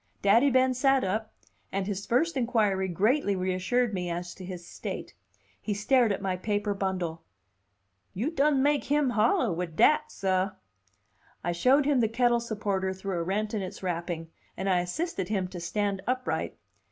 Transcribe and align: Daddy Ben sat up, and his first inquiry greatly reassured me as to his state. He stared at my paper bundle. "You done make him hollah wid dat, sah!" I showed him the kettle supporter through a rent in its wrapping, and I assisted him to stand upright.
Daddy 0.23 0.49
Ben 0.49 0.73
sat 0.73 1.03
up, 1.03 1.31
and 1.71 1.85
his 1.85 2.07
first 2.07 2.35
inquiry 2.35 2.87
greatly 2.87 3.35
reassured 3.35 3.93
me 3.93 4.09
as 4.09 4.33
to 4.33 4.43
his 4.43 4.67
state. 4.67 5.13
He 5.61 5.75
stared 5.75 6.11
at 6.11 6.23
my 6.23 6.37
paper 6.37 6.73
bundle. 6.73 7.21
"You 8.15 8.31
done 8.31 8.63
make 8.63 8.85
him 8.85 9.11
hollah 9.11 9.53
wid 9.53 9.75
dat, 9.75 10.11
sah!" 10.11 10.53
I 11.43 11.51
showed 11.51 11.85
him 11.85 11.99
the 11.99 12.09
kettle 12.09 12.39
supporter 12.39 12.95
through 12.95 13.19
a 13.19 13.23
rent 13.23 13.53
in 13.53 13.61
its 13.61 13.83
wrapping, 13.83 14.31
and 14.57 14.67
I 14.67 14.79
assisted 14.79 15.29
him 15.29 15.47
to 15.49 15.59
stand 15.59 16.01
upright. 16.07 16.57